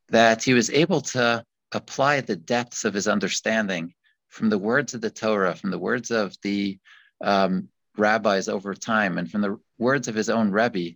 [0.09, 3.93] that he was able to apply the depths of his understanding
[4.29, 6.79] from the words of the Torah, from the words of the
[7.21, 10.95] um, rabbis over time, and from the words of his own Rebbe,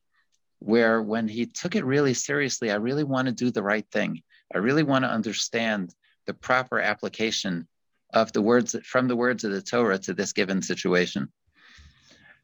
[0.64, 4.22] where when he took it really seriously, I really want to do the right thing.
[4.54, 5.94] I really want to understand
[6.26, 7.68] the proper application
[8.14, 11.30] of the words from the words of the Torah to this given situation.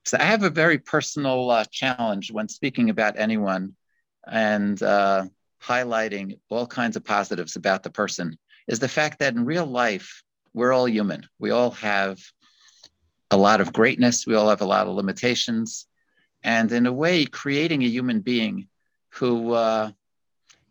[0.05, 3.75] So I have a very personal uh, challenge when speaking about anyone
[4.27, 5.25] and uh,
[5.63, 10.23] highlighting all kinds of positives about the person is the fact that in real life,
[10.53, 11.25] we're all human.
[11.37, 12.19] We all have
[13.31, 14.25] a lot of greatness.
[14.25, 15.85] We all have a lot of limitations.
[16.43, 18.67] And in a way, creating a human being
[19.09, 19.91] who uh,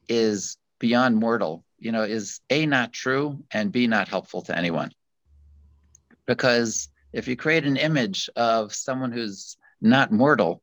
[0.09, 4.93] is beyond mortal, you know, is A, not true, and B, not helpful to anyone.
[6.27, 10.63] Because if you create an image of someone who's not mortal,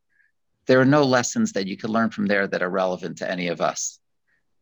[0.66, 3.48] there are no lessons that you can learn from there that are relevant to any
[3.48, 3.98] of us.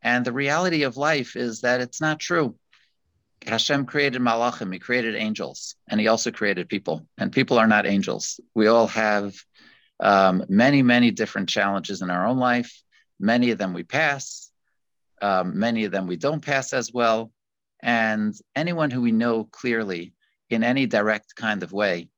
[0.02, 2.56] And the reality of life is that it's not true.
[3.46, 7.06] Hashem created malachim, he created angels, and he also created people.
[7.18, 8.40] And people are not angels.
[8.54, 9.34] We all have
[10.00, 12.82] um, many, many different challenges in our own life.
[13.20, 14.50] Many of them we pass,
[15.22, 17.32] um, many of them we don't pass as well.
[17.82, 20.14] And anyone who we know clearly
[20.50, 22.08] in any direct kind of way,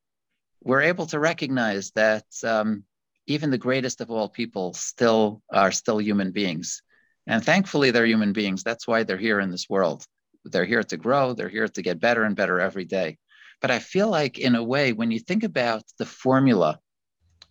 [0.63, 2.85] we're able to recognize that um,
[3.27, 6.83] even the greatest of all people still are still human beings.
[7.27, 8.63] And thankfully, they're human beings.
[8.63, 10.07] That's why they're here in this world.
[10.45, 13.19] They're here to grow, they're here to get better and better every day.
[13.61, 16.79] But I feel like, in a way, when you think about the formula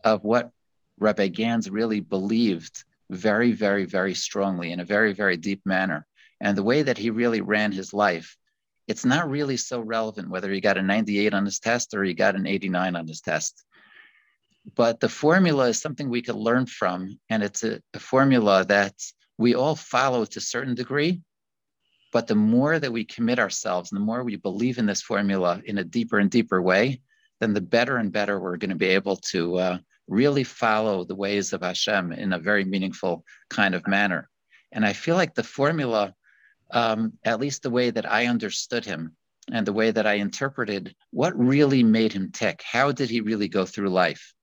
[0.05, 0.51] of what
[0.99, 6.05] Rabbi Gans really believed very, very, very strongly in a very, very deep manner.
[6.39, 8.37] And the way that he really ran his life,
[8.87, 12.13] it's not really so relevant whether he got a 98 on his test or he
[12.13, 13.65] got an 89 on his test.
[14.75, 17.19] But the formula is something we could learn from.
[17.29, 18.93] And it's a, a formula that
[19.37, 21.21] we all follow to a certain degree.
[22.11, 25.79] But the more that we commit ourselves, the more we believe in this formula in
[25.79, 27.01] a deeper and deeper way,
[27.39, 31.15] then the better and better we're going to be able to uh, really follow the
[31.15, 34.29] ways of Hashem in a very meaningful kind of manner.
[34.71, 36.13] And I feel like the formula,
[36.71, 39.15] um, at least the way that I understood him
[39.51, 43.47] and the way that I interpreted what really made him tick, how did he really
[43.47, 44.33] go through life?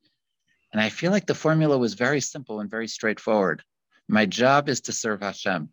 [0.73, 3.63] And I feel like the formula was very simple and very straightforward.
[4.09, 5.71] My job is to serve Hashem.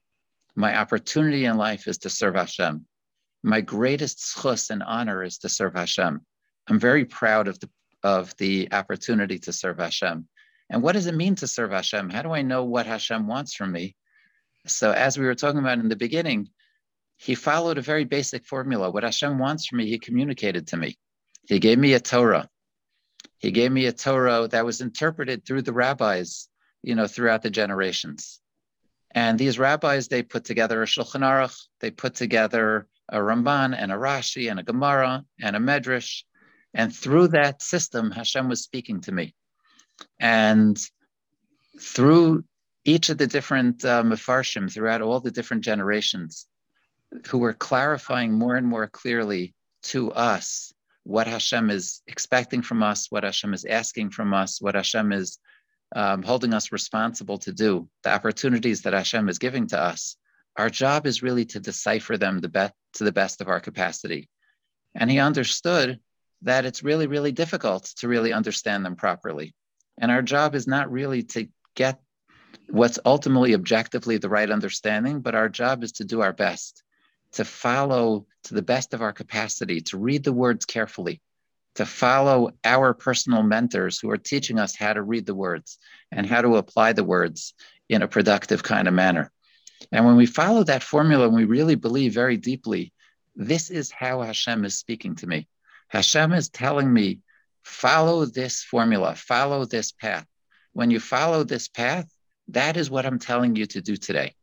[0.56, 2.86] My opportunity in life is to serve Hashem.
[3.44, 6.22] My greatest zchus and honor is to serve Hashem.
[6.68, 7.70] I'm very proud of the
[8.04, 10.28] of the opportunity to serve Hashem.
[10.70, 12.10] And what does it mean to serve Hashem?
[12.10, 13.96] How do I know what Hashem wants from me?
[14.68, 16.50] So, as we were talking about in the beginning,
[17.18, 18.92] he followed a very basic formula.
[18.92, 20.98] What Hashem wants from me, he communicated to me.
[21.48, 22.50] He gave me a Torah.
[23.40, 26.48] He gave me a Torah that was interpreted through the rabbis,
[26.84, 28.40] you know, throughout the generations.
[29.12, 33.92] And these rabbis, they put together a Shulchan Aruch, they put together a Ramban and
[33.92, 36.24] a Rashi and a Gemara and a Medrash,
[36.74, 39.34] and through that system, Hashem was speaking to me.
[40.20, 40.78] And
[41.80, 42.44] through
[42.86, 46.48] each of the different uh, throughout all the different generations,
[47.28, 53.08] who were clarifying more and more clearly to us what Hashem is expecting from us,
[53.10, 55.40] what Hashem is asking from us, what Hashem is
[55.96, 60.18] um, holding us responsible to do, the opportunities that Hashem is giving to us.
[60.56, 64.30] Our job is really to decipher them the be- to the best of our capacity.
[64.94, 66.00] And he understood
[66.42, 69.54] that it's really, really difficult to really understand them properly.
[70.00, 72.00] And our job is not really to get
[72.70, 76.84] what's ultimately objectively the right understanding, but our job is to do our best,
[77.34, 81.22] to follow to the best of our capacity, to read the words carefully,
[81.76, 85.78] to follow our personal mentors who are teaching us how to read the words
[86.12, 87.54] and how to apply the words
[87.90, 89.32] in a productive kind of manner.
[89.92, 92.94] And when we follow that formula and we really believe very deeply,
[93.36, 95.48] this is how Hashem is speaking to me.
[95.90, 97.20] Hashem is telling me,
[97.64, 100.26] follow this formula, follow this path.
[100.74, 102.08] When you follow this path,
[102.50, 104.34] that is what I'm telling you to do today.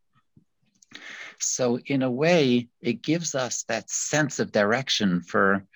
[1.38, 5.66] So, in a way, it gives us that sense of direction for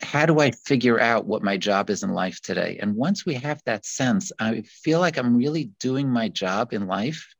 [0.00, 2.78] how do I figure out what my job is in life today?
[2.80, 6.86] And once we have that sense, I feel like I'm really doing my job in
[6.86, 7.34] life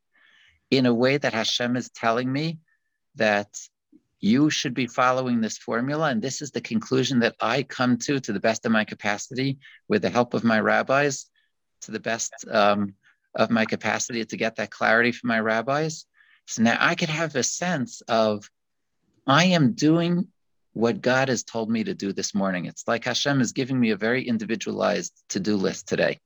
[0.70, 2.58] in a way that Hashem is telling me
[3.16, 3.48] that
[4.24, 6.08] you should be following this formula.
[6.08, 9.58] And this is the conclusion that I come to to the best of my capacity
[9.86, 11.26] with the help of my rabbis,
[11.82, 12.94] to the best um,
[13.34, 16.06] of my capacity to get that clarity from my rabbis.
[16.46, 18.48] So now I could have a sense of
[19.26, 20.28] I am doing
[20.72, 22.64] what God has told me to do this morning.
[22.64, 26.18] It's like Hashem is giving me a very individualized to do list today.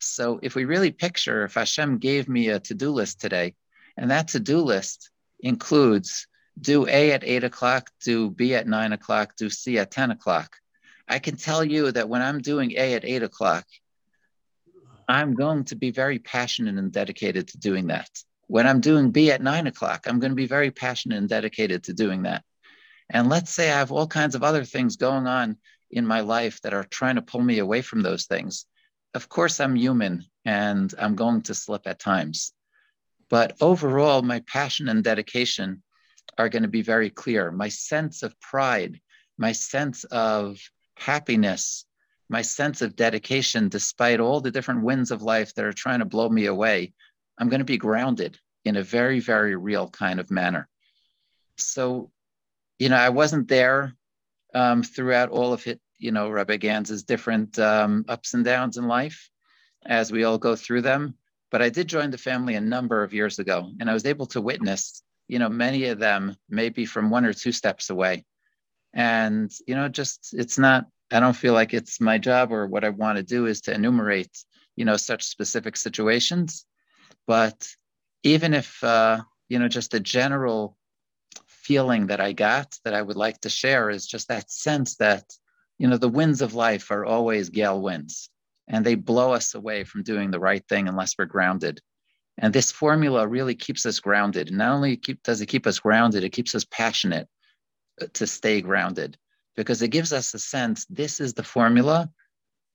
[0.00, 3.54] So if we really picture if Hashem gave me a to do list today,
[3.96, 6.26] and that to do list includes
[6.60, 10.56] do A at eight o'clock, do B at nine o'clock, do C at 10 o'clock.
[11.08, 13.66] I can tell you that when I'm doing A at eight o'clock,
[15.08, 18.10] I'm going to be very passionate and dedicated to doing that.
[18.46, 21.84] When I'm doing B at nine o'clock, I'm going to be very passionate and dedicated
[21.84, 22.44] to doing that.
[23.10, 25.56] And let's say I have all kinds of other things going on
[25.90, 28.66] in my life that are trying to pull me away from those things.
[29.14, 32.52] Of course, I'm human and I'm going to slip at times.
[33.30, 35.82] But overall, my passion and dedication
[36.36, 37.50] are going to be very clear.
[37.50, 39.00] My sense of pride,
[39.38, 40.60] my sense of
[40.96, 41.84] happiness,
[42.28, 46.04] my sense of dedication, despite all the different winds of life that are trying to
[46.04, 46.92] blow me away,
[47.38, 50.68] I'm going to be grounded in a very, very real kind of manner.
[51.56, 52.10] So,
[52.78, 53.94] you know, I wasn't there
[54.54, 58.86] um, throughout all of it, you know, Rabbi Ganz's different um, ups and downs in
[58.86, 59.30] life
[59.86, 61.14] as we all go through them.
[61.50, 64.26] But I did join the family a number of years ago, and I was able
[64.26, 68.24] to witness, you know, many of them maybe from one or two steps away.
[68.94, 72.84] And, you know, just it's not I don't feel like it's my job or what
[72.84, 74.44] I want to do is to enumerate,
[74.76, 76.66] you know, such specific situations.
[77.26, 77.68] But
[78.24, 80.76] even if, uh, you know, just a general
[81.46, 85.24] feeling that I got that I would like to share is just that sense that,
[85.78, 88.30] you know, the winds of life are always gale winds
[88.68, 91.80] and they blow us away from doing the right thing unless we're grounded.
[92.38, 94.52] And this formula really keeps us grounded.
[94.52, 97.28] Not only keep, does it keep us grounded, it keeps us passionate
[98.00, 99.18] uh, to stay grounded
[99.56, 102.08] because it gives us a sense this is the formula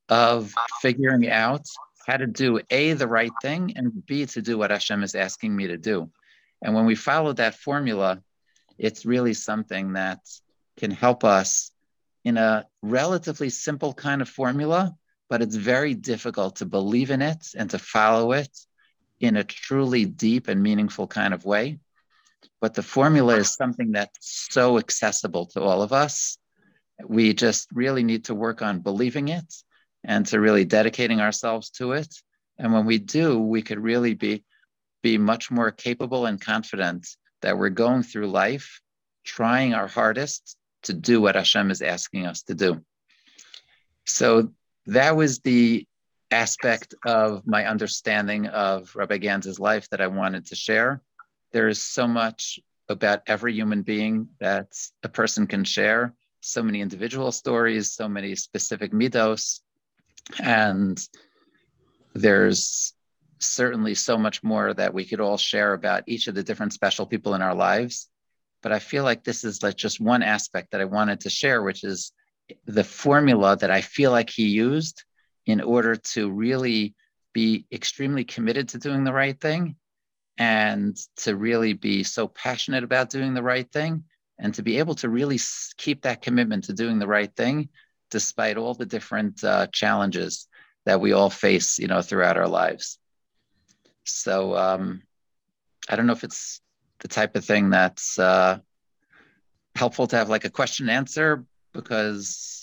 [0.10, 1.66] of figuring out
[2.06, 5.56] how to do A, the right thing, and B, to do what Hashem is asking
[5.56, 6.12] me to do.
[6.62, 8.22] And when we follow that formula,
[8.78, 10.20] it's really something that
[10.76, 11.72] can help us
[12.26, 14.94] in a relatively simple kind of formula,
[15.30, 18.50] but it's very difficult to believe in it and to follow it
[19.24, 21.80] in a truly deep and meaningful kind of way.
[22.62, 26.38] But the formula is something that's so accessible to all of us
[27.08, 29.54] we just really need to work on believing it
[30.04, 32.14] and to really dedicating ourselves to it.
[32.58, 34.44] And when we do, we could really be
[35.02, 37.06] be much more capable and confident
[37.42, 38.80] that we're going through life
[39.26, 42.82] trying our hardest to do what Hashem is asking us to do.
[44.06, 44.54] So
[44.86, 45.86] that was the
[46.34, 51.02] aspect of my understanding of Rabbi Ganz's life that I wanted to share.
[51.52, 52.60] There is so much
[52.90, 54.68] about every human being that
[55.04, 59.62] a person can share so many individual stories, so many specific midos,
[60.42, 61.00] and
[62.14, 62.94] there's
[63.40, 67.06] certainly so much more that we could all share about each of the different special
[67.06, 68.10] people in our lives.
[68.62, 71.64] But I feel like this is like just one aspect that I wanted to share,
[71.64, 72.12] which is
[72.66, 75.04] the formula that I feel like he used
[75.46, 76.96] in order to really
[77.34, 79.76] be extremely committed to doing the right thing
[80.38, 84.04] and to really be so passionate about doing the right thing
[84.40, 85.40] and to be able to really
[85.78, 87.70] keep that commitment to doing the right thing
[88.10, 90.48] despite all the different uh, challenges
[90.86, 93.00] that we all face you know throughout our lives.
[94.06, 95.04] So um,
[95.90, 96.62] i don't know if it's
[97.00, 98.60] the type of thing that's uh,
[99.76, 102.63] helpful to have like a question answer because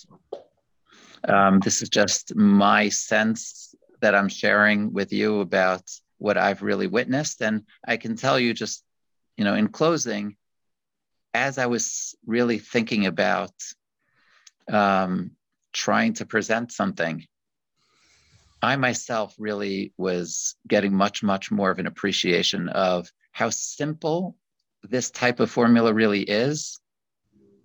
[1.28, 5.82] um, this is just my sense that i'm sharing with you about
[6.18, 7.42] what i've really witnessed.
[7.42, 8.82] And i can tell you just
[9.36, 10.36] you know in closing
[11.34, 13.52] as I was really thinking about
[14.70, 15.32] um,
[15.72, 17.24] trying to present something,
[18.62, 24.36] I myself really was getting much, much more of an appreciation of how simple
[24.82, 26.80] this type of formula really is,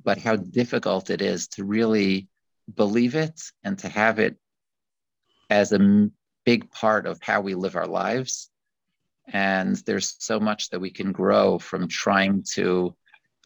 [0.04, 2.28] but how difficult it is to really
[2.74, 4.38] believe it and to have it
[5.50, 6.10] as a
[6.46, 8.50] big part of how we live our lives.
[9.28, 12.96] And there's so much that we can grow from trying to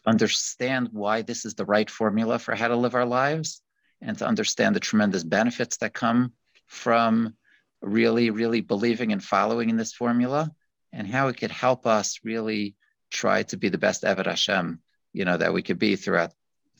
[0.06, 3.62] understand why this is the right formula for how to live our lives
[4.00, 6.32] and to understand the tremendous benefits that come
[6.66, 7.34] from
[7.82, 10.50] really, really believing and following in this formula
[10.92, 12.74] and how it could help us really
[13.10, 14.80] try to be the best Eved Hashem,
[15.12, 16.32] you know, that we could be throughout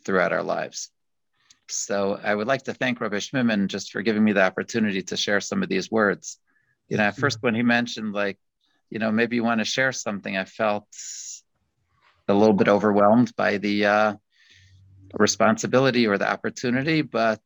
[0.04, 0.90] throughout our lives.
[1.72, 5.16] So I would like to thank Rabbi Schmidman just for giving me the opportunity to
[5.16, 6.38] share some of these words.
[6.88, 8.38] You know, at first when he mentioned like,
[8.90, 10.88] you know, maybe you want to share something, I felt
[12.28, 14.14] a little bit overwhelmed by the uh,
[15.18, 17.40] responsibility or the opportunity, but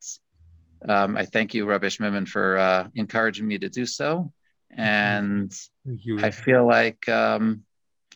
[0.89, 4.33] um, I thank you, Rabbi Schmidman, for uh, encouraging me to do so.
[4.71, 5.53] And
[6.19, 7.63] I feel like um,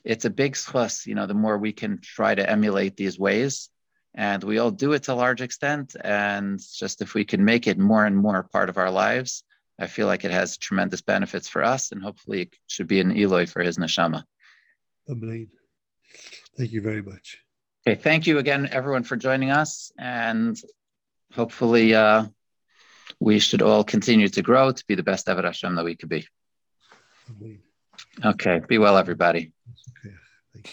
[0.04, 3.70] it's a big plus, you know, the more we can try to emulate these ways.
[4.18, 5.94] And we all do it to a large extent.
[6.02, 9.44] And just if we can make it more and more part of our lives,
[9.78, 11.92] I feel like it has tremendous benefits for us.
[11.92, 14.24] And hopefully it should be an iluy for his neshama.
[15.08, 15.46] Amen.
[16.56, 17.38] Thank you very much.
[17.86, 19.92] Okay, thank you again, everyone, for joining us.
[19.96, 20.60] And
[21.32, 22.26] hopefully, uh,
[23.20, 26.08] we should all continue to grow to be the best Eved Hashem that we could
[26.08, 26.26] be.
[27.30, 27.60] Amen.
[28.24, 29.52] Okay, be well, everybody.